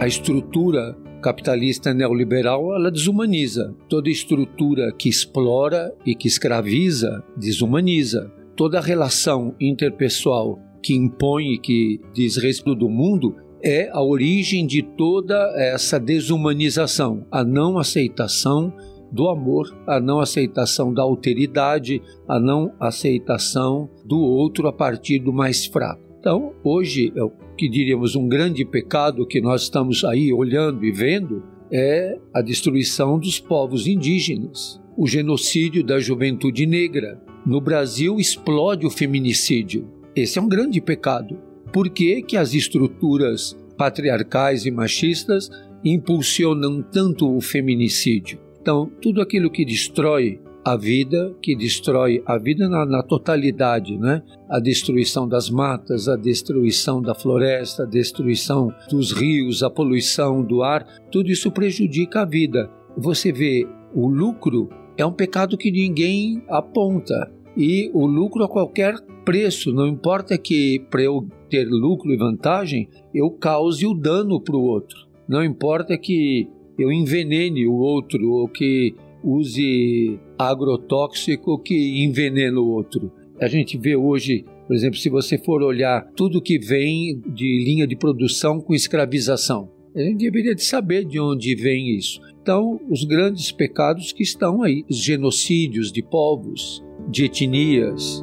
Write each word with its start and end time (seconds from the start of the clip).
a 0.00 0.06
estrutura 0.06 0.96
capitalista 1.20 1.92
neoliberal 1.92 2.72
ela 2.74 2.90
desumaniza. 2.90 3.74
Toda 3.88 4.08
estrutura 4.08 4.92
que 4.92 5.08
explora 5.08 5.92
e 6.06 6.14
que 6.14 6.28
escraviza 6.28 7.22
desumaniza. 7.36 8.32
Toda 8.54 8.80
relação 8.80 9.56
interpessoal 9.60 10.58
que 10.80 10.94
impõe 10.94 11.54
e 11.54 11.58
que 11.58 12.00
diz 12.14 12.36
respeito 12.36 12.78
do 12.78 12.88
mundo 12.88 13.34
é 13.60 13.90
a 13.92 14.00
origem 14.00 14.64
de 14.64 14.82
toda 14.82 15.36
essa 15.56 15.98
desumanização, 15.98 17.26
a 17.28 17.42
não 17.42 17.76
aceitação 17.76 18.72
do 19.10 19.28
amor, 19.28 19.76
a 19.84 19.98
não 19.98 20.20
aceitação 20.20 20.94
da 20.94 21.02
alteridade, 21.02 22.00
a 22.28 22.38
não 22.38 22.72
aceitação 22.78 23.90
do 24.04 24.20
outro 24.20 24.68
a 24.68 24.72
partir 24.72 25.18
do 25.18 25.32
mais 25.32 25.66
fraco. 25.66 26.07
Então, 26.20 26.52
hoje, 26.64 27.12
é 27.14 27.22
o 27.22 27.30
que 27.56 27.68
diríamos 27.68 28.16
um 28.16 28.28
grande 28.28 28.64
pecado 28.64 29.26
que 29.26 29.40
nós 29.40 29.62
estamos 29.62 30.04
aí 30.04 30.32
olhando 30.32 30.84
e 30.84 30.90
vendo 30.90 31.42
é 31.70 32.18
a 32.32 32.40
destruição 32.40 33.18
dos 33.18 33.38
povos 33.38 33.86
indígenas, 33.86 34.80
o 34.96 35.06
genocídio 35.06 35.84
da 35.84 36.00
juventude 36.00 36.66
negra. 36.66 37.20
No 37.46 37.60
Brasil 37.60 38.18
explode 38.18 38.86
o 38.86 38.90
feminicídio. 38.90 39.88
Esse 40.16 40.38
é 40.38 40.42
um 40.42 40.48
grande 40.48 40.80
pecado. 40.80 41.38
Por 41.72 41.88
que, 41.90 42.22
que 42.22 42.36
as 42.36 42.54
estruturas 42.54 43.56
patriarcais 43.76 44.66
e 44.66 44.70
machistas 44.70 45.48
impulsionam 45.84 46.82
tanto 46.82 47.32
o 47.32 47.40
feminicídio? 47.40 48.40
Então, 48.60 48.90
tudo 49.00 49.22
aquilo 49.22 49.50
que 49.50 49.64
destrói 49.64 50.40
a 50.72 50.76
vida, 50.76 51.34
que 51.42 51.56
destrói 51.56 52.22
a 52.26 52.38
vida 52.38 52.68
na, 52.68 52.84
na, 52.84 53.02
totalidade, 53.02 53.96
né? 53.96 54.22
A 54.48 54.60
destruição 54.60 55.28
das 55.28 55.48
matas, 55.48 56.08
a 56.08 56.16
destruição 56.16 57.00
da 57.00 57.14
floresta, 57.14 57.84
a 57.84 57.86
destruição 57.86 58.72
dos 58.90 59.12
rios, 59.12 59.62
a 59.62 59.70
poluição 59.70 60.44
do 60.44 60.62
ar, 60.62 60.86
tudo 61.10 61.30
isso 61.30 61.50
prejudica 61.50 62.22
a 62.22 62.24
vida. 62.24 62.70
Você 62.96 63.32
vê, 63.32 63.66
o 63.94 64.06
lucro 64.08 64.68
é 64.96 65.06
um 65.06 65.12
pecado 65.12 65.56
que 65.56 65.70
ninguém 65.70 66.42
aponta. 66.48 67.32
E 67.56 67.90
o 67.94 68.06
lucro 68.06 68.44
a 68.44 68.48
qualquer 68.48 68.94
preço, 69.24 69.72
não 69.72 69.86
importa 69.86 70.38
que 70.38 70.84
para 70.90 71.02
eu 71.02 71.26
ter 71.48 71.64
lucro 71.64 72.12
e 72.12 72.16
vantagem, 72.16 72.88
eu 73.14 73.30
cause 73.30 73.86
o 73.86 73.94
dano 73.94 74.40
para 74.40 74.56
o 74.56 74.62
outro. 74.62 75.08
Não 75.28 75.42
importa 75.44 75.96
que 75.98 76.48
eu 76.78 76.92
envenene 76.92 77.66
o 77.66 77.74
outro 77.74 78.30
ou 78.30 78.48
que 78.48 78.94
use 79.22 80.18
agrotóxico 80.38 81.58
que 81.58 82.04
envenena 82.04 82.60
o 82.60 82.68
outro. 82.68 83.12
A 83.40 83.48
gente 83.48 83.78
vê 83.78 83.96
hoje, 83.96 84.44
por 84.66 84.74
exemplo, 84.74 84.98
se 84.98 85.08
você 85.08 85.38
for 85.38 85.62
olhar 85.62 86.10
tudo 86.16 86.42
que 86.42 86.58
vem 86.58 87.20
de 87.26 87.64
linha 87.64 87.86
de 87.86 87.96
produção 87.96 88.60
com 88.60 88.74
escravização, 88.74 89.70
a 89.94 90.00
gente 90.00 90.18
deveria 90.18 90.54
de 90.54 90.64
saber 90.64 91.04
de 91.04 91.18
onde 91.18 91.54
vem 91.54 91.96
isso. 91.96 92.20
Então, 92.40 92.80
os 92.88 93.04
grandes 93.04 93.50
pecados 93.50 94.12
que 94.12 94.22
estão 94.22 94.62
aí, 94.62 94.84
os 94.88 94.96
genocídios 94.96 95.90
de 95.92 96.02
povos, 96.02 96.84
de 97.08 97.24
etnias. 97.24 98.22